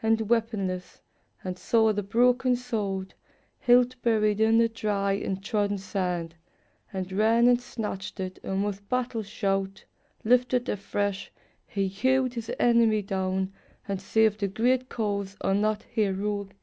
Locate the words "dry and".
4.68-5.42